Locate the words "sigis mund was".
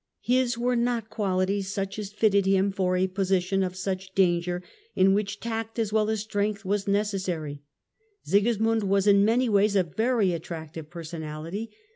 8.25-9.05